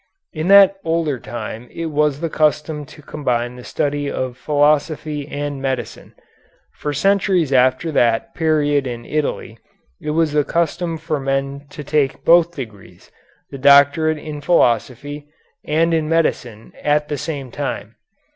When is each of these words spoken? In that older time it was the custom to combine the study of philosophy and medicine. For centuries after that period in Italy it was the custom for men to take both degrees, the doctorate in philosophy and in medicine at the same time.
In 0.33 0.47
that 0.47 0.77
older 0.83 1.19
time 1.19 1.67
it 1.71 1.91
was 1.91 2.21
the 2.21 2.29
custom 2.31 2.85
to 2.87 3.03
combine 3.03 3.55
the 3.55 3.63
study 3.63 4.09
of 4.09 4.35
philosophy 4.35 5.27
and 5.27 5.61
medicine. 5.61 6.15
For 6.73 6.91
centuries 6.91 7.53
after 7.53 7.91
that 7.91 8.33
period 8.33 8.87
in 8.87 9.05
Italy 9.05 9.59
it 10.01 10.09
was 10.17 10.31
the 10.33 10.43
custom 10.43 10.97
for 10.97 11.19
men 11.19 11.67
to 11.69 11.83
take 11.83 12.25
both 12.25 12.55
degrees, 12.55 13.11
the 13.51 13.59
doctorate 13.59 14.17
in 14.17 14.41
philosophy 14.41 15.27
and 15.63 15.93
in 15.93 16.09
medicine 16.09 16.73
at 16.83 17.07
the 17.07 17.17
same 17.19 17.51
time. 17.51 17.93